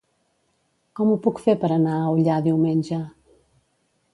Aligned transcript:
Com 0.99 1.11
ho 1.11 1.17
puc 1.27 1.41
fer 1.43 1.55
per 1.65 1.71
anar 1.75 1.99
a 1.99 2.09
Ullà 2.15 2.39
diumenge? 2.49 3.01